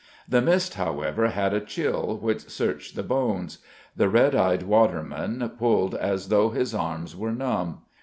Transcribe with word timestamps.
The 0.27 0.41
mist, 0.41 0.73
however, 0.73 1.27
had 1.27 1.53
a 1.53 1.61
chill 1.61 2.17
which 2.19 2.49
searched 2.49 2.95
the 2.95 3.03
bones. 3.03 3.59
The 3.95 4.09
red 4.09 4.33
eyed 4.33 4.63
waterman 4.63 5.47
pulled 5.59 5.93
as 5.93 6.29
though 6.29 6.49
his 6.49 6.73
arms 6.73 7.15
were 7.15 7.31
numb. 7.31 7.83